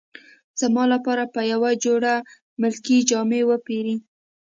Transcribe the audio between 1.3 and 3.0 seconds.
به یوه جوړه ملکي